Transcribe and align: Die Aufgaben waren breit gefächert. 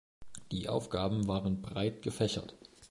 Die 0.51 0.67
Aufgaben 0.67 1.27
waren 1.27 1.61
breit 1.61 2.01
gefächert. 2.01 2.55